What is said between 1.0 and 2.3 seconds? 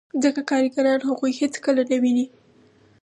هغوی هېڅکله نه ویني